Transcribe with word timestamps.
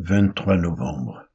23 0.00 0.58
novembre. 0.58 1.28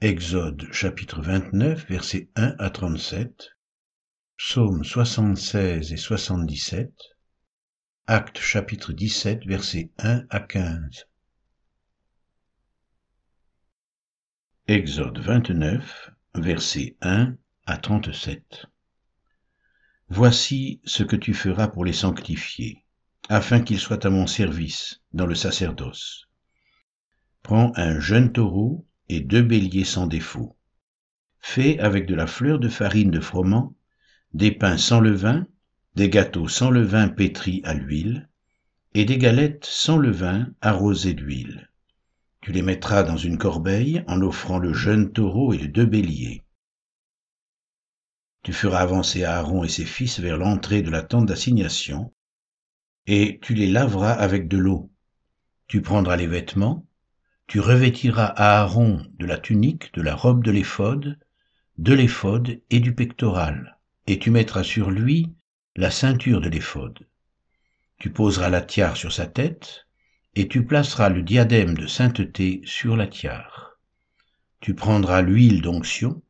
Exode 0.00 0.72
chapitre 0.72 1.20
29 1.20 1.86
versets 1.86 2.30
1 2.34 2.54
à 2.58 2.70
37. 2.70 3.50
Psaume 4.38 4.82
76 4.82 5.92
et 5.92 5.98
77. 5.98 6.90
Acte 8.06 8.38
chapitre 8.38 8.94
17 8.94 9.44
versets 9.44 9.90
1 9.98 10.24
à 10.30 10.40
15. 10.40 11.06
Exode 14.66 15.18
29 15.18 16.10
versets 16.34 16.96
1 17.02 17.36
à 17.66 17.76
37. 17.76 18.64
Voici 20.08 20.80
ce 20.86 21.02
que 21.02 21.16
tu 21.16 21.34
feras 21.34 21.68
pour 21.68 21.84
les 21.84 21.92
sanctifier, 21.92 22.82
afin 23.28 23.60
qu'ils 23.60 23.78
soient 23.78 24.06
à 24.06 24.10
mon 24.10 24.26
service 24.26 25.02
dans 25.12 25.26
le 25.26 25.34
sacerdoce 25.34 26.31
Prends 27.42 27.72
un 27.76 27.98
jeune 27.98 28.32
taureau 28.32 28.86
et 29.08 29.20
deux 29.20 29.42
béliers 29.42 29.84
sans 29.84 30.06
défaut. 30.06 30.56
Fais 31.40 31.78
avec 31.80 32.06
de 32.06 32.14
la 32.14 32.26
fleur 32.26 32.58
de 32.58 32.68
farine 32.68 33.10
de 33.10 33.20
froment, 33.20 33.74
des 34.32 34.52
pains 34.52 34.78
sans 34.78 35.00
levain, 35.00 35.46
des 35.96 36.08
gâteaux 36.08 36.48
sans 36.48 36.70
levain 36.70 37.08
pétris 37.08 37.60
à 37.64 37.74
l'huile, 37.74 38.28
et 38.94 39.04
des 39.04 39.18
galettes 39.18 39.64
sans 39.64 39.96
levain 39.96 40.52
arrosées 40.60 41.14
d'huile. 41.14 41.68
Tu 42.40 42.52
les 42.52 42.62
mettras 42.62 43.02
dans 43.02 43.16
une 43.16 43.38
corbeille 43.38 44.04
en 44.06 44.20
offrant 44.20 44.58
le 44.58 44.72
jeune 44.72 45.12
taureau 45.12 45.52
et 45.52 45.58
les 45.58 45.68
deux 45.68 45.86
béliers. 45.86 46.42
Tu 48.42 48.52
feras 48.52 48.80
avancer 48.80 49.24
Aaron 49.24 49.64
et 49.64 49.68
ses 49.68 49.84
fils 49.84 50.18
vers 50.18 50.36
l'entrée 50.36 50.82
de 50.82 50.90
la 50.90 51.02
tente 51.02 51.26
d'assignation, 51.26 52.12
et 53.06 53.38
tu 53.42 53.54
les 53.54 53.68
laveras 53.68 54.12
avec 54.12 54.48
de 54.48 54.58
l'eau. 54.58 54.90
Tu 55.68 55.82
prendras 55.82 56.16
les 56.16 56.26
vêtements, 56.26 56.86
tu 57.52 57.60
revêtiras 57.60 58.32
Aaron 58.38 59.04
de 59.18 59.26
la 59.26 59.36
tunique, 59.36 59.92
de 59.92 60.00
la 60.00 60.14
robe 60.14 60.42
de 60.42 60.50
l'éphode, 60.50 61.18
de 61.76 61.92
l'éphode 61.92 62.62
et 62.70 62.80
du 62.80 62.94
pectoral, 62.94 63.76
et 64.06 64.18
tu 64.18 64.30
mettras 64.30 64.62
sur 64.62 64.90
lui 64.90 65.34
la 65.76 65.90
ceinture 65.90 66.40
de 66.40 66.48
l'éphode. 66.48 67.06
Tu 67.98 68.08
poseras 68.08 68.48
la 68.48 68.62
tiare 68.62 68.96
sur 68.96 69.12
sa 69.12 69.26
tête, 69.26 69.86
et 70.34 70.48
tu 70.48 70.64
placeras 70.64 71.10
le 71.10 71.20
diadème 71.20 71.76
de 71.76 71.86
sainteté 71.86 72.62
sur 72.64 72.96
la 72.96 73.06
tiare. 73.06 73.78
Tu 74.60 74.72
prendras 74.72 75.20
l'huile 75.20 75.60
d'onction, 75.60 76.22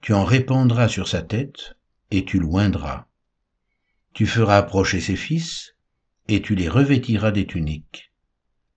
tu 0.00 0.14
en 0.14 0.24
répandras 0.24 0.88
sur 0.88 1.06
sa 1.06 1.22
tête, 1.22 1.76
et 2.10 2.24
tu 2.24 2.40
l'oindras. 2.40 3.06
Tu 4.14 4.26
feras 4.26 4.56
approcher 4.56 5.00
ses 5.00 5.14
fils, 5.14 5.76
et 6.26 6.42
tu 6.42 6.56
les 6.56 6.68
revêtiras 6.68 7.30
des 7.30 7.46
tuniques 7.46 8.05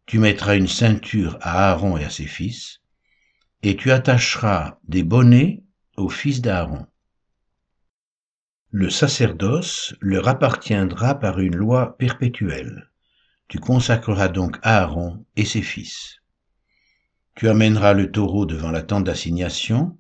tu 0.10 0.18
mettras 0.18 0.58
une 0.58 0.68
ceinture 0.68 1.38
à 1.40 1.70
Aaron 1.70 1.96
et 1.96 2.04
à 2.04 2.10
ses 2.10 2.26
fils, 2.26 2.82
et 3.62 3.76
tu 3.76 3.92
attacheras 3.92 4.80
des 4.88 5.04
bonnets 5.04 5.62
aux 5.98 6.10
fils 6.10 6.42
d'Aaron. 6.42 6.88
Le 8.72 8.90
sacerdoce 8.90 9.94
leur 10.02 10.28
appartiendra 10.28 11.20
par 11.20 11.40
une 11.40 11.56
loi 11.56 11.96
perpétuelle. 12.00 12.90
Tu 13.50 13.60
consacreras 13.60 14.30
donc 14.30 14.58
Aaron 14.64 15.28
et 15.36 15.46
ses 15.46 15.62
fils. 15.62 16.18
Tu 17.36 17.48
amèneras 17.48 17.94
le 17.94 18.10
taureau 18.10 18.48
devant 18.48 18.72
la 18.72 18.82
tente 18.82 19.04
d'assignation, 19.04 19.96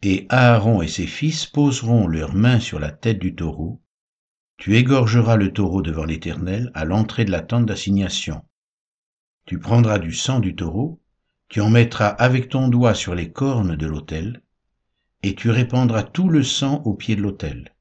et 0.00 0.26
Aaron 0.30 0.80
et 0.80 0.88
ses 0.88 1.06
fils 1.06 1.44
poseront 1.44 2.06
leurs 2.06 2.34
mains 2.34 2.58
sur 2.58 2.80
la 2.80 2.90
tête 2.90 3.18
du 3.18 3.34
taureau. 3.34 3.82
Tu 4.56 4.76
égorgeras 4.76 5.36
le 5.36 5.52
taureau 5.52 5.82
devant 5.82 6.04
l'Éternel 6.04 6.70
à 6.72 6.86
l'entrée 6.86 7.26
de 7.26 7.30
la 7.30 7.42
tente 7.42 7.66
d'assignation. 7.66 8.42
Tu 9.44 9.58
prendras 9.58 9.98
du 9.98 10.12
sang 10.12 10.40
du 10.40 10.54
taureau, 10.54 11.00
tu 11.48 11.60
en 11.60 11.68
mettras 11.68 12.08
avec 12.08 12.48
ton 12.48 12.68
doigt 12.68 12.94
sur 12.94 13.14
les 13.14 13.32
cornes 13.32 13.76
de 13.76 13.86
l'autel, 13.86 14.42
et 15.22 15.34
tu 15.34 15.50
répandras 15.50 16.04
tout 16.04 16.28
le 16.28 16.42
sang 16.42 16.82
au 16.84 16.94
pied 16.94 17.16
de 17.16 17.22
l'autel. 17.22 17.74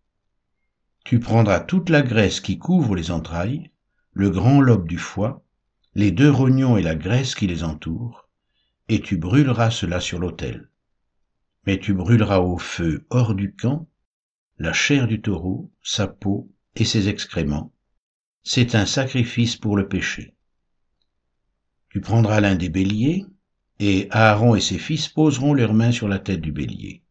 Tu 1.03 1.19
prendras 1.19 1.59
toute 1.59 1.89
la 1.89 2.01
graisse 2.01 2.39
qui 2.41 2.57
couvre 2.57 2.95
les 2.95 3.11
entrailles, 3.11 3.71
le 4.13 4.29
grand 4.29 4.59
lobe 4.59 4.87
du 4.87 4.97
foie, 4.97 5.43
les 5.95 6.11
deux 6.11 6.29
rognons 6.29 6.77
et 6.77 6.81
la 6.81 6.95
graisse 6.95 7.35
qui 7.35 7.47
les 7.47 7.63
entoure, 7.63 8.27
et 8.89 8.99
tu 9.01 9.17
brûleras 9.17 9.71
cela 9.71 9.99
sur 9.99 10.19
l'autel. 10.19 10.69
Mais 11.65 11.79
tu 11.79 11.93
brûleras 11.93 12.39
au 12.39 12.57
feu 12.57 13.05
hors 13.09 13.35
du 13.35 13.53
camp 13.53 13.87
la 14.57 14.73
chair 14.73 15.07
du 15.07 15.21
taureau, 15.21 15.71
sa 15.81 16.07
peau 16.07 16.51
et 16.75 16.85
ses 16.85 17.07
excréments. 17.07 17.71
C'est 18.43 18.75
un 18.75 18.85
sacrifice 18.85 19.55
pour 19.55 19.75
le 19.75 19.87
péché. 19.87 20.35
Tu 21.91 21.99
prendras 21.99 22.39
l'un 22.39 22.55
des 22.55 22.69
béliers, 22.69 23.25
et 23.79 24.07
Aaron 24.11 24.55
et 24.55 24.61
ses 24.61 24.77
fils 24.77 25.09
poseront 25.09 25.53
leurs 25.53 25.73
mains 25.73 25.91
sur 25.91 26.07
la 26.07 26.19
tête 26.19 26.39
du 26.39 26.53
bélier. 26.53 27.03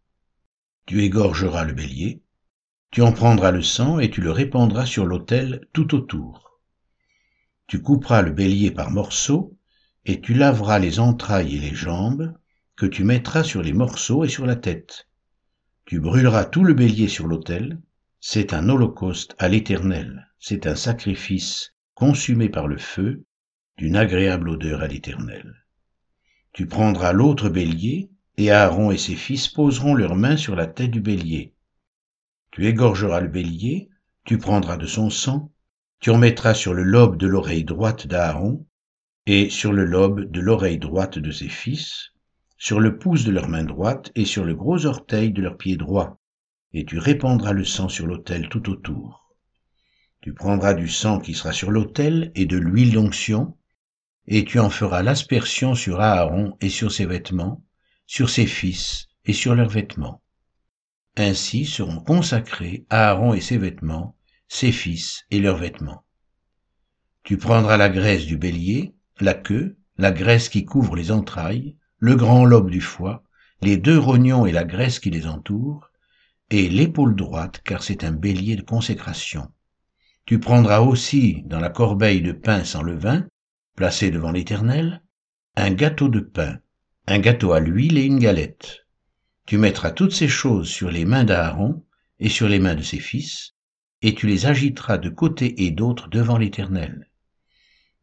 Tu 0.87 1.03
égorgeras 1.03 1.65
le 1.65 1.75
bélier, 1.75 2.23
tu 2.91 3.03
en 3.03 3.13
prendras 3.13 3.51
le 3.51 3.63
sang 3.63 3.99
et 3.99 4.11
tu 4.11 4.23
le 4.23 4.31
répandras 4.31 4.87
sur 4.87 5.05
l'autel 5.05 5.67
tout 5.75 5.95
autour. 5.95 6.59
Tu 7.67 7.83
couperas 7.83 8.23
le 8.23 8.33
bélier 8.33 8.71
par 8.71 8.91
morceaux, 8.91 9.55
et 10.07 10.23
tu 10.23 10.33
laveras 10.33 10.79
les 10.79 10.99
entrailles 10.99 11.57
et 11.57 11.61
les 11.61 11.75
jambes, 11.75 12.35
que 12.75 12.87
tu 12.87 13.05
mettras 13.05 13.45
sur 13.45 13.62
les 13.62 13.75
morceaux 13.75 14.25
et 14.25 14.31
sur 14.31 14.47
la 14.47 14.57
tête. 14.57 15.09
Tu 15.85 16.01
brûleras 16.01 16.47
tout 16.47 16.65
le 16.65 16.73
bélier 16.73 17.09
sur 17.09 17.27
l'autel, 17.27 17.79
c'est 18.19 18.55
un 18.55 18.71
holocauste 18.71 19.37
à 19.39 19.49
l'Éternel, 19.49 20.33
c'est 20.39 20.67
un 20.67 20.75
sacrifice 20.75 21.75
consumé 21.95 22.49
par 22.49 22.67
le 22.67 22.79
feu, 22.79 23.27
d'une 23.81 23.97
agréable 23.97 24.51
odeur 24.51 24.83
à 24.83 24.89
l'Éternel. 24.89 25.65
Tu 26.53 26.67
prendras 26.67 27.15
l'autre 27.15 27.49
bélier, 27.49 28.11
et 28.37 28.51
Aaron 28.51 28.91
et 28.91 28.99
ses 28.99 29.15
fils 29.15 29.49
poseront 29.49 29.95
leurs 29.95 30.17
mains 30.17 30.37
sur 30.37 30.55
la 30.55 30.67
tête 30.67 30.91
du 30.91 31.01
bélier. 31.01 31.55
Tu 32.51 32.67
égorgeras 32.67 33.23
le 33.23 33.29
bélier, 33.29 33.89
tu 34.27 34.37
prendras 34.37 34.77
de 34.77 34.85
son 34.85 35.09
sang, 35.09 35.51
tu 35.99 36.11
en 36.11 36.19
mettras 36.19 36.53
sur 36.53 36.75
le 36.75 36.83
lobe 36.83 37.17
de 37.17 37.27
l'oreille 37.27 37.65
droite 37.65 38.07
d'Aaron, 38.07 38.67
et 39.25 39.49
sur 39.49 39.73
le 39.73 39.87
lobe 39.87 40.31
de 40.31 40.41
l'oreille 40.41 40.79
droite 40.79 41.19
de 41.19 41.31
ses 41.31 41.49
fils, 41.49 42.11
sur 42.59 42.81
le 42.81 42.99
pouce 42.99 43.25
de 43.25 43.31
leur 43.31 43.49
main 43.49 43.65
droite 43.65 44.12
et 44.15 44.27
sur 44.27 44.45
le 44.45 44.55
gros 44.55 44.85
orteil 44.85 45.33
de 45.33 45.41
leur 45.41 45.57
pied 45.57 45.79
droit, 45.79 46.21
et 46.75 46.85
tu 46.85 46.99
répandras 46.99 47.55
le 47.55 47.65
sang 47.65 47.89
sur 47.89 48.07
l'autel 48.07 48.51
tout 48.51 48.69
autour. 48.69 49.35
Tu 50.21 50.35
prendras 50.35 50.75
du 50.75 50.87
sang 50.87 51.19
qui 51.19 51.33
sera 51.33 51.53
sur 51.53 51.71
l'autel 51.71 52.31
et 52.35 52.45
de 52.45 52.59
l'huile 52.59 52.93
d'onction, 52.93 53.57
et 54.31 54.45
tu 54.45 54.61
en 54.61 54.71
feras 54.71 55.03
l'aspersion 55.03 55.75
sur 55.75 56.01
Aaron 56.01 56.57
et 56.61 56.69
sur 56.69 56.93
ses 56.93 57.05
vêtements, 57.05 57.65
sur 58.07 58.31
ses 58.31 58.47
fils 58.47 59.09
et 59.25 59.33
sur 59.33 59.57
leurs 59.57 59.69
vêtements. 59.69 60.23
Ainsi 61.17 61.67
seront 61.67 62.01
consacrés 62.01 62.87
Aaron 62.91 63.35
et 63.35 63.41
ses 63.41 63.59
vêtements, 63.59 64.17
ses 64.47 64.71
fils 64.71 65.25
et 65.33 65.41
leurs 65.41 65.57
vêtements. 65.57 66.05
Tu 67.25 67.39
prendras 67.39 67.77
la 67.77 67.89
graisse 67.89 68.25
du 68.25 68.39
bélier, 68.39 68.95
la 69.19 69.35
queue, 69.35 69.77
la 69.99 70.13
graisse 70.13 70.49
qui 70.49 70.65
couvre 70.65 70.95
les 70.95 71.11
entrailles, 71.11 71.77
le 71.99 72.15
grand 72.15 72.45
lobe 72.45 72.71
du 72.71 72.81
foie, 72.81 73.25
les 73.62 73.77
deux 73.77 73.99
rognons 73.99 74.47
et 74.47 74.53
la 74.53 74.65
graisse 74.65 75.01
qui 75.01 75.11
les 75.11 75.27
entoure, 75.27 75.91
et 76.51 76.69
l'épaule 76.69 77.17
droite, 77.17 77.62
car 77.65 77.83
c'est 77.83 78.05
un 78.05 78.12
bélier 78.12 78.55
de 78.55 78.62
consécration. 78.62 79.51
Tu 80.25 80.39
prendras 80.39 80.81
aussi 80.81 81.43
dans 81.47 81.61
la 81.61 81.69
corbeille 81.69 82.23
de 82.23 82.33
pain 82.33 82.62
sans 82.62 82.83
levain 82.83 83.27
placé 83.76 84.10
devant 84.10 84.32
l'Éternel, 84.32 85.03
un 85.56 85.70
gâteau 85.70 86.08
de 86.08 86.20
pain, 86.20 86.58
un 87.06 87.19
gâteau 87.19 87.53
à 87.53 87.60
l'huile 87.60 87.98
et 87.98 88.04
une 88.04 88.19
galette. 88.19 88.86
Tu 89.47 89.58
mettras 89.58 89.91
toutes 89.91 90.12
ces 90.12 90.28
choses 90.28 90.69
sur 90.69 90.91
les 90.91 91.04
mains 91.04 91.25
d'Aaron 91.25 91.84
et 92.19 92.28
sur 92.28 92.48
les 92.48 92.58
mains 92.58 92.75
de 92.75 92.82
ses 92.82 93.00
fils, 93.00 93.54
et 94.03 94.14
tu 94.14 94.26
les 94.26 94.47
agiteras 94.47 94.98
de 94.98 95.08
côté 95.08 95.64
et 95.64 95.70
d'autre 95.70 96.08
devant 96.08 96.38
l'Éternel. 96.38 97.10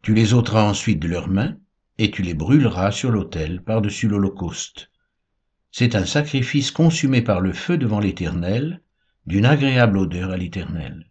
Tu 0.01 0.13
les 0.13 0.33
ôteras 0.33 0.63
ensuite 0.63 0.99
de 0.99 1.07
leurs 1.07 1.29
mains, 1.29 1.57
et 1.97 2.11
tu 2.11 2.21
les 2.21 2.33
brûleras 2.33 2.91
sur 2.91 3.11
l'autel 3.11 3.63
par-dessus 3.63 4.07
l'Holocauste. 4.07 4.91
C'est 5.71 5.95
un 5.95 6.05
sacrifice 6.05 6.71
consumé 6.71 7.21
par 7.21 7.41
le 7.41 7.53
feu 7.53 7.77
devant 7.77 7.99
l'Éternel, 7.99 8.81
d'une 9.25 9.45
agréable 9.45 9.97
odeur 9.97 10.31
à 10.31 10.37
l'Éternel. 10.37 11.06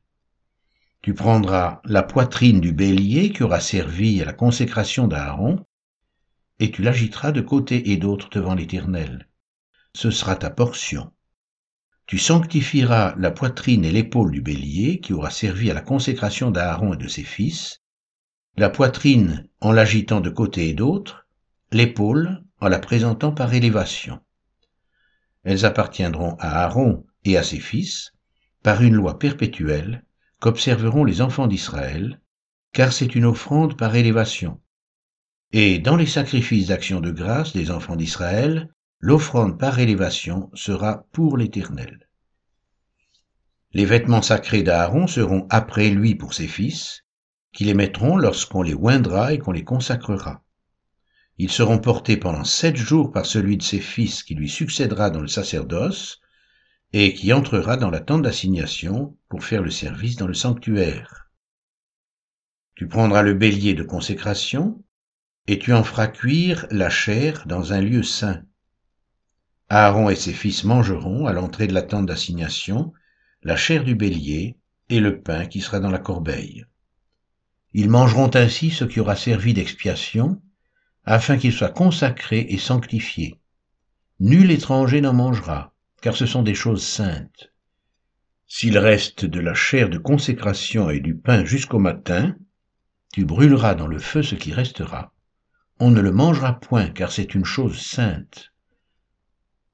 Tu 1.07 1.15
prendras 1.15 1.81
la 1.85 2.03
poitrine 2.03 2.61
du 2.61 2.73
bélier 2.73 3.31
qui 3.31 3.45
aura 3.45 3.61
servi 3.61 4.21
à 4.21 4.25
la 4.25 4.33
consécration 4.33 5.07
d'Aaron, 5.07 5.65
et 6.59 6.73
tu 6.73 6.83
l'agiteras 6.83 7.31
de 7.31 7.41
côté 7.41 7.93
et 7.93 7.97
d'autre 7.97 8.29
devant 8.29 8.57
l'Éternel. 8.57 9.29
Ce 9.95 10.11
sera 10.11 10.35
ta 10.35 10.51
portion. 10.51 11.13
Tu 12.07 12.19
sanctifieras 12.19 13.15
la 13.19 13.31
poitrine 13.31 13.85
et 13.85 13.93
l'épaule 13.93 14.33
du 14.33 14.41
bélier 14.41 14.99
qui 14.99 15.13
aura 15.13 15.31
servi 15.31 15.71
à 15.71 15.75
la 15.75 15.81
consécration 15.81 16.51
d'Aaron 16.51 16.95
et 16.95 16.97
de 16.97 17.07
ses 17.07 17.23
fils, 17.23 17.83
la 18.57 18.69
poitrine 18.69 19.49
en 19.61 19.71
l'agitant 19.71 20.21
de 20.21 20.31
côté 20.31 20.71
et 20.71 20.75
d'autre, 20.75 21.29
l'épaule 21.71 22.43
en 22.61 22.67
la 22.67 22.81
présentant 22.81 23.31
par 23.31 23.55
élévation. 23.55 24.19
Elles 25.45 25.65
appartiendront 25.65 26.35
à 26.41 26.65
Aaron 26.65 27.07
et 27.25 27.37
à 27.37 27.45
ses 27.45 27.61
fils 27.61 28.11
par 28.65 28.83
une 28.83 28.95
loi 28.95 29.21
perpétuelle 29.21 30.03
qu'observeront 30.47 31.03
les 31.03 31.23
enfants 31.23 31.49
d'Israël, 31.49 32.21
car 32.73 32.93
c'est 32.93 33.17
une 33.17 33.25
offrande 33.25 33.77
par 33.77 33.97
élévation. 33.97 34.61
Et 35.51 35.81
dans 35.81 35.97
les 35.97 36.07
sacrifices 36.07 36.69
d'action 36.69 37.01
de 37.01 37.11
grâce 37.11 37.53
des 37.53 37.73
enfants 37.73 37.97
d'Israël, 37.97 38.73
l'offrande 39.01 39.59
par 39.59 39.81
élévation 39.81 40.49
sera 40.55 41.05
pour 41.11 41.37
l'Éternel. 41.37 42.09
Les 43.73 43.85
vêtements 43.87 44.23
sacrés 44.23 44.63
d'Aaron 44.63 45.09
seront 45.09 45.49
après 45.51 45.91
lui 45.91 46.15
pour 46.15 46.33
ses 46.33 46.47
fils, 46.47 47.03
qui 47.53 47.65
les 47.65 47.75
mettront 47.75 48.17
lorsqu'on 48.17 48.63
les 48.63 48.75
oindra 48.75 49.33
et 49.33 49.39
qu'on 49.39 49.51
les 49.51 49.65
consacrera. 49.65 50.45
Ils 51.39 51.51
seront 51.51 51.81
portés 51.81 52.19
pendant 52.19 52.45
sept 52.45 52.77
jours 52.77 53.11
par 53.11 53.27
celui 53.27 53.57
de 53.57 53.65
ses 53.65 53.81
fils 53.81 54.23
qui 54.23 54.37
lui 54.37 54.49
succédera 54.49 55.11
dans 55.11 55.23
le 55.23 55.27
sacerdoce, 55.27 56.21
et 56.93 57.15
qui 57.15 57.33
entrera 57.33 57.77
dans 57.77 57.91
la 57.91 58.01
tente 58.01 58.23
d'assignation 58.23 59.17
pour 59.29 59.45
faire 59.45 59.63
le 59.63 59.71
service 59.71 60.17
dans 60.17 60.27
le 60.27 60.35
sanctuaire. 60.35 61.31
Tu 62.75 62.87
prendras 62.87 63.23
le 63.23 63.35
bélier 63.35 63.75
de 63.75 63.83
consécration, 63.83 64.85
et 65.47 65.59
tu 65.59 65.73
en 65.73 65.85
feras 65.85 66.09
cuire 66.09 66.67
la 66.71 66.91
chair 66.91 67.45
dans 67.47 67.73
un 67.73 67.81
lieu 67.81 68.03
saint. 68.03 68.43
Aaron 69.69 70.11
et 70.11 70.17
ses 70.17 70.33
fils 70.33 70.65
mangeront 70.65 71.27
à 71.27 71.33
l'entrée 71.33 71.67
de 71.67 71.75
la 71.75 71.83
tente 71.83 72.07
d'assignation 72.07 72.93
la 73.43 73.57
chair 73.57 73.85
du 73.85 73.95
bélier 73.95 74.59
et 74.89 75.01
le 75.01 75.21
pain 75.21 75.47
qui 75.47 75.61
sera 75.61 75.81
dans 75.81 75.91
la 75.91 75.99
corbeille. 75.99 76.67
Ils 77.73 77.91
mangeront 77.91 78.31
ainsi 78.35 78.71
ce 78.71 78.85
qui 78.85 79.01
aura 79.01 79.17
servi 79.17 79.55
d'expiation, 79.55 80.41
afin 81.05 81.37
qu'il 81.37 81.53
soit 81.53 81.71
consacré 81.71 82.47
et 82.49 82.59
sanctifié. 82.59 83.41
Nul 84.19 84.51
étranger 84.51 85.01
n'en 85.01 85.13
mangera, 85.13 85.76
car 86.07 86.17
ce 86.17 86.25
sont 86.25 86.45
des 86.45 86.55
choses 86.55 86.87
saintes. 86.87 87.53
S'il 88.47 88.79
reste 88.79 89.25
de 89.25 89.41
la 89.41 89.55
chair 89.55 89.89
de 89.91 89.99
consécration 89.99 90.89
et 90.89 91.01
du 91.01 91.17
pain 91.17 91.45
jusqu'au 91.45 91.81
matin, 91.81 92.37
tu 93.13 93.25
brûleras 93.25 93.75
dans 93.75 93.89
le 93.89 93.99
feu 93.99 94.23
ce 94.23 94.37
qui 94.37 94.53
restera. 94.53 95.13
On 95.81 95.91
ne 95.91 96.01
le 96.01 96.13
mangera 96.13 96.61
point, 96.61 96.91
car 96.91 97.11
c'est 97.11 97.35
une 97.35 97.45
chose 97.45 97.81
sainte. 97.81 98.53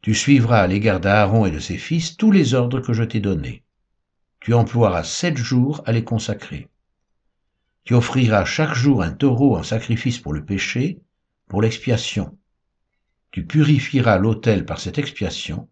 Tu 0.00 0.14
suivras 0.14 0.62
à 0.62 0.66
l'égard 0.66 1.00
d'Aaron 1.00 1.44
et 1.44 1.50
de 1.50 1.58
ses 1.58 1.76
fils 1.76 2.16
tous 2.16 2.30
les 2.30 2.54
ordres 2.54 2.80
que 2.80 2.94
je 2.94 3.04
t'ai 3.04 3.20
donnés. 3.20 3.62
Tu 4.40 4.54
emploieras 4.54 5.04
sept 5.04 5.36
jours 5.36 5.82
à 5.84 5.92
les 5.92 6.02
consacrer. 6.02 6.70
Tu 7.84 7.92
offriras 7.92 8.46
chaque 8.46 8.74
jour 8.74 9.02
un 9.02 9.12
taureau 9.12 9.54
en 9.54 9.62
sacrifice 9.62 10.18
pour 10.18 10.32
le 10.32 10.46
péché, 10.46 11.02
pour 11.46 11.60
l'expiation. 11.60 12.38
Tu 13.32 13.44
purifieras 13.44 14.16
l'autel 14.16 14.64
par 14.64 14.80
cette 14.80 14.96
expiation, 14.96 15.68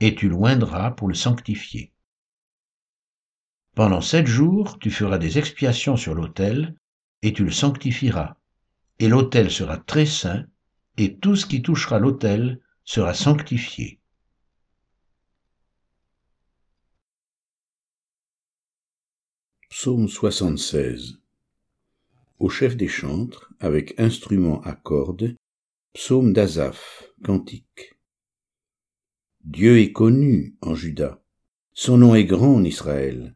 et 0.00 0.14
tu 0.14 0.28
loindras 0.28 0.90
pour 0.92 1.08
le 1.08 1.14
sanctifier. 1.14 1.92
Pendant 3.74 4.00
sept 4.00 4.26
jours, 4.26 4.78
tu 4.78 4.90
feras 4.90 5.18
des 5.18 5.38
expiations 5.38 5.96
sur 5.96 6.14
l'autel, 6.14 6.74
et 7.22 7.32
tu 7.32 7.44
le 7.44 7.52
sanctifieras. 7.52 8.36
Et 8.98 9.08
l'autel 9.08 9.50
sera 9.50 9.76
très 9.76 10.06
saint, 10.06 10.44
et 10.96 11.18
tout 11.18 11.36
ce 11.36 11.46
qui 11.46 11.62
touchera 11.62 11.98
l'autel 11.98 12.60
sera 12.84 13.14
sanctifié. 13.14 14.00
Psaume 19.68 20.08
76 20.08 21.20
Au 22.38 22.48
chef 22.48 22.76
des 22.76 22.88
chantres, 22.88 23.52
avec 23.60 23.98
instrument 23.98 24.60
à 24.62 24.74
cordes, 24.74 25.36
psaume 25.94 26.32
d'Azaph, 26.32 27.04
cantique. 27.22 27.99
Dieu 29.44 29.78
est 29.78 29.92
connu 29.92 30.56
en 30.60 30.74
Juda, 30.74 31.22
son 31.72 31.96
nom 31.96 32.14
est 32.14 32.24
grand 32.24 32.56
en 32.56 32.64
Israël. 32.64 33.34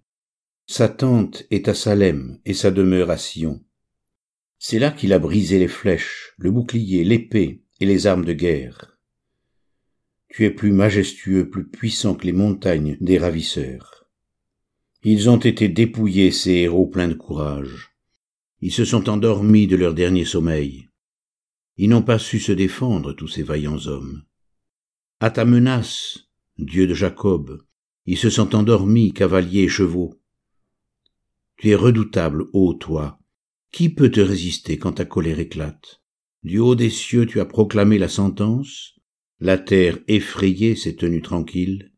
Sa 0.66 0.88
tente 0.88 1.44
est 1.50 1.66
à 1.68 1.74
Salem 1.74 2.38
et 2.44 2.52
sa 2.52 2.70
demeure 2.70 3.10
à 3.10 3.16
Sion. 3.16 3.64
C'est 4.58 4.78
là 4.78 4.90
qu'il 4.90 5.12
a 5.12 5.18
brisé 5.18 5.58
les 5.58 5.68
flèches, 5.68 6.34
le 6.36 6.50
bouclier, 6.50 7.04
l'épée 7.04 7.62
et 7.80 7.86
les 7.86 8.06
armes 8.06 8.24
de 8.24 8.32
guerre. 8.32 8.98
Tu 10.28 10.44
es 10.44 10.50
plus 10.50 10.72
majestueux, 10.72 11.48
plus 11.48 11.68
puissant 11.68 12.14
que 12.14 12.26
les 12.26 12.32
montagnes 12.32 12.98
des 13.00 13.18
ravisseurs. 13.18 14.06
Ils 15.04 15.30
ont 15.30 15.38
été 15.38 15.68
dépouillés, 15.68 16.30
ces 16.30 16.52
héros 16.52 16.86
pleins 16.86 17.08
de 17.08 17.14
courage. 17.14 17.96
Ils 18.60 18.72
se 18.72 18.84
sont 18.84 19.08
endormis 19.08 19.66
de 19.66 19.76
leur 19.76 19.94
dernier 19.94 20.24
sommeil. 20.24 20.88
Ils 21.76 21.88
n'ont 21.88 22.02
pas 22.02 22.18
su 22.18 22.40
se 22.40 22.52
défendre, 22.52 23.12
tous 23.12 23.28
ces 23.28 23.42
vaillants 23.42 23.86
hommes. 23.86 24.22
À 25.24 25.30
ta 25.30 25.46
menace, 25.46 26.28
Dieu 26.58 26.86
de 26.86 26.92
Jacob, 26.92 27.62
ils 28.04 28.18
se 28.18 28.28
sont 28.28 28.54
endormis, 28.54 29.14
cavaliers 29.14 29.62
et 29.62 29.68
chevaux. 29.68 30.20
Tu 31.56 31.70
es 31.70 31.74
redoutable, 31.74 32.44
ô 32.52 32.74
toi. 32.74 33.18
Qui 33.72 33.88
peut 33.88 34.10
te 34.10 34.20
résister 34.20 34.76
quand 34.76 34.92
ta 34.92 35.06
colère 35.06 35.38
éclate? 35.38 36.02
Du 36.42 36.58
haut 36.58 36.74
des 36.74 36.90
cieux 36.90 37.24
tu 37.24 37.40
as 37.40 37.46
proclamé 37.46 37.96
la 37.96 38.10
sentence, 38.10 39.00
la 39.40 39.56
terre 39.56 39.98
effrayée 40.08 40.76
s'est 40.76 40.96
tenue 40.96 41.22
tranquille, 41.22 41.94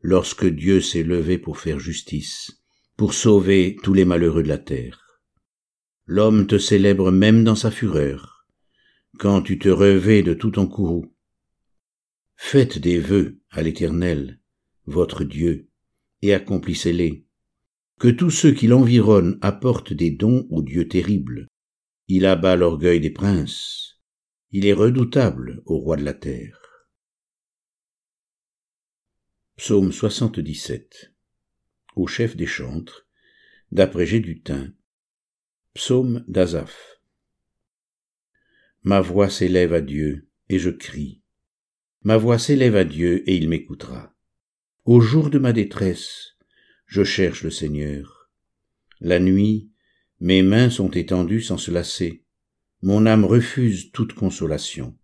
lorsque 0.00 0.46
Dieu 0.46 0.80
s'est 0.80 1.02
levé 1.02 1.36
pour 1.36 1.58
faire 1.58 1.78
justice, 1.78 2.62
pour 2.96 3.12
sauver 3.12 3.76
tous 3.82 3.92
les 3.92 4.06
malheureux 4.06 4.44
de 4.44 4.48
la 4.48 4.56
terre. 4.56 5.20
L'homme 6.06 6.46
te 6.46 6.56
célèbre 6.56 7.10
même 7.10 7.44
dans 7.44 7.54
sa 7.54 7.70
fureur, 7.70 8.46
quand 9.18 9.42
tu 9.42 9.58
te 9.58 9.68
revais 9.68 10.22
de 10.22 10.32
tout 10.32 10.52
ton 10.52 10.66
courroux. 10.66 11.11
Faites 12.44 12.76
des 12.76 12.98
vœux 12.98 13.40
à 13.50 13.62
l'Éternel, 13.62 14.38
votre 14.84 15.24
Dieu, 15.24 15.70
et 16.20 16.34
accomplissez-les. 16.34 17.24
Que 17.98 18.08
tous 18.08 18.30
ceux 18.30 18.52
qui 18.52 18.66
l'environnent 18.66 19.38
apportent 19.40 19.94
des 19.94 20.10
dons 20.10 20.46
au 20.50 20.60
Dieu 20.60 20.86
terrible. 20.86 21.46
Il 22.08 22.26
abat 22.26 22.56
l'orgueil 22.56 23.00
des 23.00 23.12
princes. 23.12 24.02
Il 24.50 24.66
est 24.66 24.74
redoutable 24.74 25.62
au 25.64 25.78
roi 25.78 25.96
de 25.96 26.04
la 26.04 26.12
terre. 26.12 26.60
Psaume 29.56 29.92
77 29.92 31.14
Au 31.94 32.06
chef 32.06 32.36
des 32.36 32.46
chantres, 32.46 33.06
d'après 33.70 34.04
Gédutin. 34.04 34.74
Psaume 35.72 36.22
d'Azaph. 36.28 37.00
Ma 38.82 39.00
voix 39.00 39.30
s'élève 39.30 39.72
à 39.72 39.80
Dieu, 39.80 40.28
et 40.50 40.58
je 40.58 40.70
crie. 40.70 41.21
Ma 42.04 42.16
voix 42.16 42.38
s'élève 42.38 42.76
à 42.76 42.84
Dieu, 42.84 43.28
et 43.28 43.36
il 43.36 43.48
m'écoutera. 43.48 44.14
Au 44.84 45.00
jour 45.00 45.30
de 45.30 45.38
ma 45.38 45.52
détresse, 45.52 46.36
je 46.86 47.04
cherche 47.04 47.44
le 47.44 47.50
Seigneur. 47.50 48.30
La 49.00 49.20
nuit, 49.20 49.70
mes 50.20 50.42
mains 50.42 50.70
sont 50.70 50.90
étendues 50.90 51.40
sans 51.42 51.58
se 51.58 51.70
lasser. 51.70 52.24
Mon 52.82 53.06
âme 53.06 53.24
refuse 53.24 53.92
toute 53.92 54.14
consolation. 54.14 54.96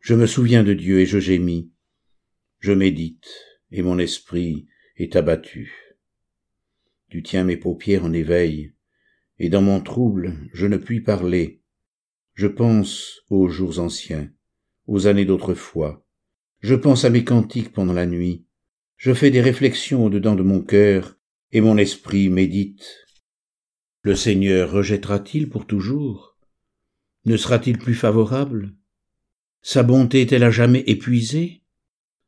Je 0.00 0.14
me 0.14 0.26
souviens 0.26 0.64
de 0.64 0.72
Dieu 0.72 1.00
et 1.00 1.06
je 1.06 1.18
gémis. 1.18 1.70
Je 2.58 2.72
médite 2.72 3.28
et 3.70 3.82
mon 3.82 3.98
esprit 3.98 4.66
est 4.96 5.16
abattu. 5.16 5.96
Tu 7.08 7.22
tiens 7.22 7.44
mes 7.44 7.56
paupières 7.56 8.04
en 8.04 8.12
éveil, 8.12 8.74
et 9.38 9.48
dans 9.48 9.62
mon 9.62 9.80
trouble 9.80 10.36
je 10.52 10.66
ne 10.66 10.76
puis 10.76 11.00
parler. 11.00 11.62
Je 12.34 12.46
pense 12.46 13.22
aux 13.28 13.48
jours 13.48 13.78
anciens, 13.78 14.30
aux 14.90 15.06
années 15.06 15.24
d'autrefois. 15.24 16.04
Je 16.58 16.74
pense 16.74 17.04
à 17.04 17.10
mes 17.10 17.22
cantiques 17.22 17.72
pendant 17.72 17.92
la 17.92 18.06
nuit. 18.06 18.44
Je 18.96 19.14
fais 19.14 19.30
des 19.30 19.40
réflexions 19.40 20.04
au-dedans 20.04 20.34
de 20.34 20.42
mon 20.42 20.60
cœur, 20.60 21.16
et 21.52 21.60
mon 21.60 21.78
esprit 21.78 22.28
médite. 22.28 23.06
Le 24.02 24.16
Seigneur 24.16 24.72
rejettera-t-il 24.72 25.48
pour 25.48 25.68
toujours? 25.68 26.36
Ne 27.24 27.36
sera-t-il 27.36 27.78
plus 27.78 27.94
favorable? 27.94 28.74
Sa 29.62 29.84
bonté 29.84 30.22
est-elle 30.22 30.42
à 30.42 30.50
jamais 30.50 30.82
épuisée? 30.88 31.62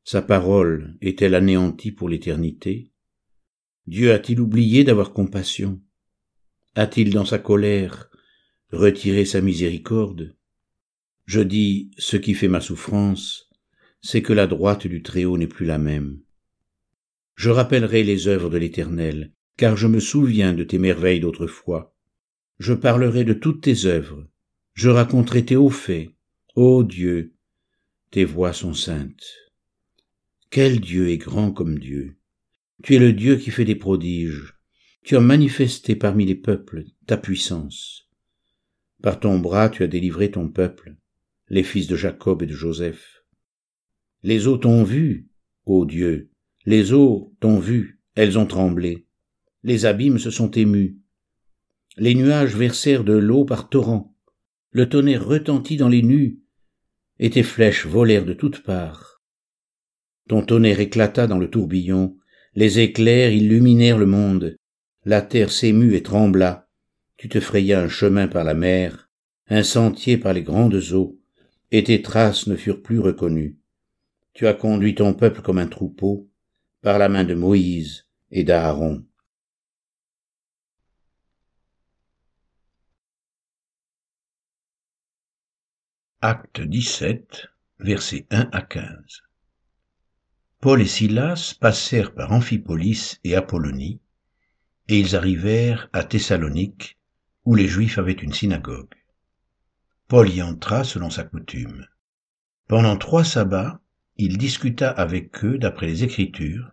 Sa 0.05 0.23
parole 0.23 0.97
est-elle 1.01 1.35
anéantie 1.35 1.91
pour 1.91 2.09
l'éternité? 2.09 2.93
Dieu 3.89 4.13
a-t-il 4.13 4.41
oublié 4.41 4.85
d'avoir 4.85 5.13
compassion? 5.13 5.81
A-t-il 6.77 7.13
dans 7.13 7.25
sa 7.25 7.41
colère 7.41 8.09
retiré 8.71 9.25
sa 9.25 9.41
miséricorde? 9.41 10.37
Je 11.33 11.41
dis, 11.41 11.91
ce 11.97 12.19
qui 12.19 12.35
fait 12.35 12.47
ma 12.47 12.61
souffrance, 12.61 13.49
c'est 14.03 14.21
que 14.21 14.35
la 14.35 14.47
droite 14.47 14.87
du 14.87 15.03
Très-Haut 15.03 15.39
n'est 15.39 15.47
plus 15.47 15.65
la 15.65 15.79
même. 15.79 16.21
Je 17.37 17.49
rappellerai 17.49 18.03
les 18.03 18.29
œuvres 18.29 18.51
de 18.51 18.59
l'Éternel, 18.59 19.33
car 19.57 19.79
je 19.79 19.87
me 19.87 19.99
souviens 19.99 20.53
de 20.53 20.63
tes 20.63 20.77
merveilles 20.77 21.21
d'autrefois. 21.21 21.97
Je 22.59 22.75
parlerai 22.75 23.25
de 23.25 23.33
toutes 23.33 23.63
tes 23.63 23.87
œuvres, 23.87 24.29
je 24.75 24.91
raconterai 24.91 25.43
tes 25.47 25.57
hauts 25.57 25.71
faits. 25.71 26.11
Ô 26.55 26.83
Dieu, 26.83 27.33
tes 28.11 28.27
voix 28.27 28.53
sont 28.53 28.75
saintes. 28.75 29.33
Quel 30.51 30.81
Dieu 30.81 31.09
est 31.09 31.17
grand 31.17 31.51
comme 31.51 31.79
Dieu. 31.79 32.19
Tu 32.83 32.97
es 32.97 32.99
le 32.99 33.15
Dieu 33.15 33.37
qui 33.37 33.51
fait 33.51 33.65
des 33.65 33.75
prodiges. 33.75 34.53
Tu 35.03 35.17
as 35.17 35.21
manifesté 35.21 35.97
parmi 35.97 36.27
les 36.27 36.35
peuples 36.35 36.85
ta 37.07 37.17
puissance. 37.17 38.11
Par 39.03 39.19
ton 39.19 39.39
bras 39.39 39.71
tu 39.71 39.83
as 39.83 39.87
délivré 39.87 40.31
ton 40.31 40.51
peuple, 40.51 40.95
les 41.53 41.63
fils 41.63 41.87
de 41.87 41.97
Jacob 41.97 42.43
et 42.43 42.47
de 42.47 42.55
Joseph. 42.55 43.27
Les 44.23 44.49
eaux 44.49 44.57
t'ont 44.57 44.85
vu, 44.85 45.29
ô 45.67 45.85
Dieu, 45.85 46.31
les 46.65 46.95
eaux 46.95 47.35
t'ont 47.41 47.59
vu, 47.59 48.01
elles 48.15 48.39
ont 48.39 48.47
tremblé. 48.47 49.07
Les 49.63 49.85
abîmes 49.85 50.19
se 50.19 50.31
sont 50.31 50.51
émus. 50.51 50.99
Les 51.99 52.15
nuages 52.15 52.57
versèrent 52.57 53.05
de 53.05 53.13
l'eau 53.13 53.45
par 53.45 53.69
torrents. 53.69 54.17
le 54.71 54.89
tonnerre 54.89 55.27
retentit 55.27 55.77
dans 55.77 55.91
les 55.91 56.03
nues, 56.03 56.41
et 57.19 57.29
tes 57.29 57.43
flèches 57.43 57.85
volèrent 57.85 58.25
de 58.25 58.33
toutes 58.33 58.63
parts. 58.63 59.21
Ton 60.31 60.41
tonnerre 60.41 60.81
éclata 60.81 61.27
dans 61.27 61.39
le 61.39 61.51
tourbillon, 61.51 62.17
les 62.55 62.79
éclairs 62.79 63.31
illuminèrent 63.31 63.99
le 63.99 64.07
monde, 64.07 64.57
la 65.05 65.21
terre 65.21 65.51
s'émut 65.51 65.93
et 65.93 66.03
trembla, 66.03 66.71
tu 67.19 67.29
te 67.29 67.41
frayas 67.41 67.83
un 67.83 67.89
chemin 67.89 68.27
par 68.27 68.45
la 68.45 68.55
mer, 68.55 69.11
un 69.49 69.63
sentier 69.63 70.17
par 70.17 70.33
les 70.33 70.43
grandes 70.43 70.93
eaux, 70.93 71.22
et 71.73 71.83
tes 71.83 72.03
traces 72.03 72.47
ne 72.47 72.55
furent 72.55 72.83
plus 72.83 73.01
reconnues. 73.01 73.57
Tu 74.35 74.47
as 74.47 74.53
conduit 74.53 74.95
ton 74.95 75.15
peuple 75.15 75.41
comme 75.41 75.59
un 75.59 75.67
troupeau, 75.67 76.31
par 76.83 76.99
la 76.99 77.09
main 77.09 77.25
de 77.25 77.35
Moïse 77.35 78.07
et 78.31 78.45
d'Aaron. 78.45 79.07
Acte 86.21 86.61
17, 86.61 87.49
versets 87.81 88.27
1 88.31 88.51
à 88.53 88.61
15. 88.61 89.23
Paul 90.61 90.83
et 90.83 90.87
Silas 90.87 91.57
passèrent 91.59 92.15
par 92.15 92.33
Amphipolis 92.33 93.19
et 93.25 93.35
Apollonie, 93.35 94.01
et 94.89 95.01
ils 95.01 95.17
arrivèrent 95.17 95.89
à 95.95 96.05
Thessalonique, 96.05 96.99
où 97.45 97.55
les 97.55 97.67
Juifs 97.67 97.99
avaient 97.99 98.13
une 98.13 98.33
synagogue. 98.33 98.95
Paul 100.13 100.29
y 100.29 100.43
entra 100.43 100.85
selon 100.85 101.09
sa 101.09 101.25
coutume. 101.25 101.87
Pendant 102.69 102.99
trois 102.99 103.25
sabbats, 103.25 103.81
il 104.19 104.37
discuta 104.37 104.91
avec 104.91 105.43
eux 105.43 105.57
d'après 105.57 105.87
les 105.87 106.05
Écritures, 106.05 106.71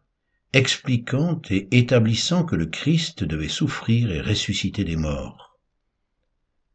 expliquant 0.51 1.41
et 1.50 1.69
établissant 1.72 2.43
que 2.43 2.58
le 2.58 2.65
Christ 2.65 3.24
devait 3.24 3.48
souffrir 3.48 4.12
et 4.12 4.19
ressusciter 4.19 4.84
des 4.84 4.98
morts. 4.98 5.58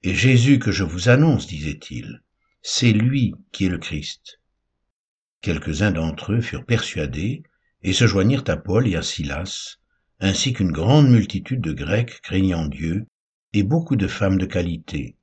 Et 0.02 0.14
Jésus 0.14 0.58
que 0.58 0.72
je 0.72 0.84
vous 0.84 1.10
annonce, 1.10 1.46
disait-il, 1.46 2.22
c'est 2.62 2.94
lui 2.94 3.34
qui 3.52 3.66
est 3.66 3.68
le 3.68 3.76
Christ. 3.76 4.40
Quelques-uns 5.42 5.92
d'entre 5.92 6.32
eux 6.32 6.40
furent 6.40 6.64
persuadés 6.64 7.42
et 7.82 7.92
se 7.92 8.06
joignirent 8.06 8.48
à 8.48 8.56
Paul 8.56 8.88
et 8.88 8.96
à 8.96 9.02
Silas, 9.02 9.76
ainsi 10.18 10.54
qu'une 10.54 10.72
grande 10.72 11.10
multitude 11.10 11.60
de 11.60 11.74
Grecs 11.74 12.22
craignant 12.22 12.64
Dieu 12.64 13.06
et 13.52 13.64
beaucoup 13.64 13.96
de 13.96 14.08
femmes 14.08 14.38
de 14.38 14.46
qualité. 14.46 15.18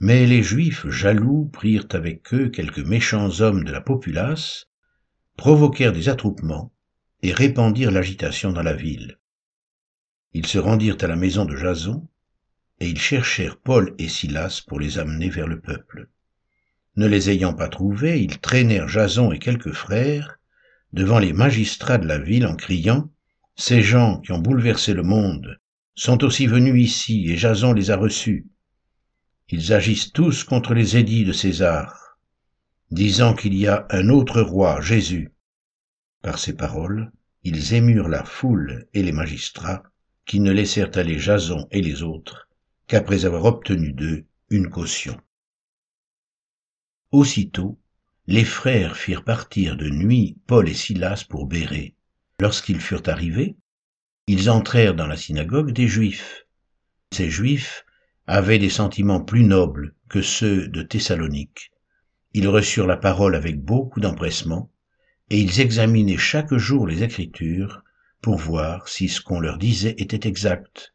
Mais 0.00 0.26
les 0.26 0.42
Juifs 0.42 0.88
jaloux 0.88 1.48
prirent 1.52 1.86
avec 1.90 2.34
eux 2.34 2.48
quelques 2.48 2.80
méchants 2.80 3.40
hommes 3.40 3.64
de 3.64 3.72
la 3.72 3.80
populace, 3.80 4.66
provoquèrent 5.36 5.92
des 5.92 6.08
attroupements 6.08 6.72
et 7.22 7.32
répandirent 7.32 7.90
l'agitation 7.90 8.52
dans 8.52 8.62
la 8.62 8.74
ville. 8.74 9.18
Ils 10.32 10.46
se 10.46 10.58
rendirent 10.58 10.98
à 11.00 11.06
la 11.06 11.16
maison 11.16 11.44
de 11.44 11.56
Jason, 11.56 12.08
et 12.80 12.88
ils 12.88 13.00
cherchèrent 13.00 13.56
Paul 13.56 13.94
et 13.98 14.08
Silas 14.08 14.62
pour 14.66 14.80
les 14.80 14.98
amener 14.98 15.30
vers 15.30 15.46
le 15.46 15.60
peuple. 15.60 16.10
Ne 16.96 17.06
les 17.06 17.30
ayant 17.30 17.54
pas 17.54 17.68
trouvés, 17.68 18.20
ils 18.20 18.38
traînèrent 18.38 18.88
Jason 18.88 19.32
et 19.32 19.38
quelques 19.38 19.72
frères 19.72 20.38
devant 20.92 21.18
les 21.18 21.32
magistrats 21.32 21.98
de 21.98 22.06
la 22.06 22.18
ville 22.18 22.46
en 22.46 22.56
criant 22.56 23.10
Ces 23.56 23.82
gens 23.82 24.20
qui 24.20 24.32
ont 24.32 24.38
bouleversé 24.38 24.92
le 24.92 25.02
monde 25.02 25.58
sont 25.94 26.24
aussi 26.24 26.46
venus 26.46 26.82
ici, 26.82 27.30
et 27.30 27.36
Jason 27.36 27.72
les 27.72 27.90
a 27.90 27.96
reçus. 27.96 28.46
Ils 29.48 29.72
agissent 29.72 30.12
tous 30.12 30.44
contre 30.44 30.74
les 30.74 30.96
édits 30.96 31.24
de 31.24 31.32
César, 31.32 32.18
disant 32.90 33.34
qu'il 33.34 33.54
y 33.54 33.66
a 33.66 33.86
un 33.90 34.08
autre 34.08 34.40
roi, 34.40 34.80
Jésus. 34.80 35.32
Par 36.22 36.38
ces 36.38 36.56
paroles, 36.56 37.12
ils 37.42 37.74
émurent 37.74 38.08
la 38.08 38.24
foule 38.24 38.86
et 38.94 39.02
les 39.02 39.12
magistrats, 39.12 39.82
qui 40.24 40.40
ne 40.40 40.50
laissèrent 40.50 40.96
aller 40.96 41.18
Jason 41.18 41.68
et 41.70 41.82
les 41.82 42.02
autres 42.02 42.48
qu'après 42.86 43.24
avoir 43.24 43.44
obtenu 43.44 43.92
d'eux 43.92 44.24
une 44.50 44.68
caution. 44.68 45.20
Aussitôt, 47.12 47.78
les 48.26 48.44
frères 48.44 48.96
firent 48.96 49.24
partir 49.24 49.76
de 49.76 49.88
nuit 49.88 50.38
Paul 50.46 50.68
et 50.68 50.74
Silas 50.74 51.24
pour 51.28 51.46
Bérée. 51.46 51.94
Lorsqu'ils 52.40 52.80
furent 52.80 53.06
arrivés, 53.06 53.56
ils 54.26 54.50
entrèrent 54.50 54.94
dans 54.94 55.06
la 55.06 55.16
synagogue 55.16 55.72
des 55.72 55.86
Juifs. 55.86 56.46
Ces 57.12 57.30
Juifs 57.30 57.83
avaient 58.26 58.58
des 58.58 58.70
sentiments 58.70 59.20
plus 59.20 59.44
nobles 59.44 59.94
que 60.08 60.22
ceux 60.22 60.68
de 60.68 60.82
Thessalonique. 60.82 61.72
Ils 62.32 62.48
reçurent 62.48 62.86
la 62.86 62.96
parole 62.96 63.34
avec 63.34 63.60
beaucoup 63.60 64.00
d'empressement, 64.00 64.70
et 65.30 65.40
ils 65.40 65.60
examinaient 65.60 66.16
chaque 66.16 66.54
jour 66.54 66.86
les 66.86 67.02
Écritures 67.02 67.82
pour 68.20 68.36
voir 68.38 68.88
si 68.88 69.08
ce 69.08 69.20
qu'on 69.20 69.40
leur 69.40 69.58
disait 69.58 69.94
était 69.98 70.28
exact. 70.28 70.94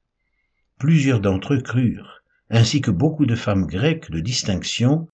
Plusieurs 0.80 1.20
d'entre 1.20 1.54
eux 1.54 1.62
crurent, 1.62 2.24
ainsi 2.50 2.82
que 2.82 2.92
beaucoup 2.92 3.26
de 3.26 3.36
femmes 3.36 3.68
grecques 3.68 4.10
de 4.10 4.20
distinction 4.20 5.08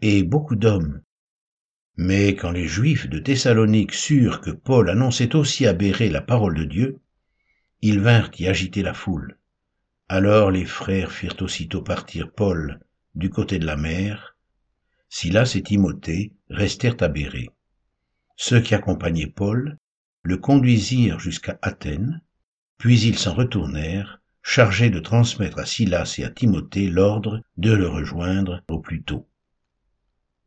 et 0.00 0.22
beaucoup 0.22 0.56
d'hommes. 0.56 1.02
Mais 1.96 2.34
quand 2.34 2.50
les 2.50 2.66
Juifs 2.66 3.08
de 3.08 3.18
Thessalonique 3.18 3.92
surent 3.92 4.40
que 4.40 4.50
Paul 4.50 4.88
annonçait 4.90 5.36
aussi 5.36 5.66
à 5.66 5.72
la 5.74 6.20
parole 6.20 6.54
de 6.54 6.64
Dieu, 6.64 6.98
ils 7.82 8.00
vinrent 8.00 8.30
y 8.38 8.48
agiter 8.48 8.82
la 8.82 8.94
foule. 8.94 9.36
Alors 10.12 10.50
les 10.50 10.64
frères 10.64 11.12
firent 11.12 11.40
aussitôt 11.40 11.82
partir 11.82 12.32
Paul 12.32 12.80
du 13.14 13.30
côté 13.30 13.60
de 13.60 13.64
la 13.64 13.76
mer. 13.76 14.36
Silas 15.08 15.52
et 15.54 15.62
Timothée 15.62 16.32
restèrent 16.48 16.96
à. 16.96 17.50
Ceux 18.34 18.60
qui 18.60 18.74
accompagnaient 18.74 19.28
Paul 19.28 19.78
le 20.24 20.36
conduisirent 20.36 21.20
jusqu'à 21.20 21.60
Athènes, 21.62 22.22
puis 22.76 23.00
ils 23.02 23.20
s'en 23.20 23.34
retournèrent, 23.34 24.20
chargés 24.42 24.90
de 24.90 24.98
transmettre 24.98 25.60
à 25.60 25.64
Silas 25.64 26.16
et 26.18 26.24
à 26.24 26.30
Timothée 26.30 26.88
l'ordre 26.88 27.40
de 27.56 27.70
le 27.70 27.86
rejoindre 27.86 28.64
au 28.66 28.80
plus 28.80 29.04
tôt. 29.04 29.29